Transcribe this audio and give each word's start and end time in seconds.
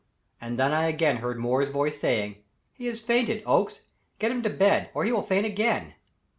And 0.41 0.57
then 0.57 0.71
I 0.71 0.87
again 0.87 1.17
heard 1.17 1.37
Moore's 1.37 1.69
voice 1.69 1.99
saying: 1.99 2.37
"He 2.73 2.87
has 2.87 2.99
fainted, 3.01 3.43
Oakes. 3.45 3.81
Get 4.17 4.31
him 4.31 4.41
to 4.41 4.49
bed, 4.49 4.89
or 4.95 5.05
he 5.05 5.11
will 5.11 5.21
faint 5.21 5.45
again." 5.45 5.93